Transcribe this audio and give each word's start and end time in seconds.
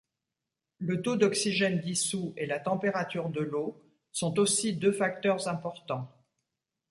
Le 0.79 1.03
taux 1.03 1.15
d'oxygène 1.15 1.79
dissous 1.79 2.33
et 2.35 2.47
la 2.47 2.59
température 2.59 3.29
de 3.29 3.41
l'eau 3.41 3.79
sont 4.11 4.39
aussi 4.39 4.73
deux 4.75 4.91
facteurs 4.91 5.47
importants. 5.47 6.09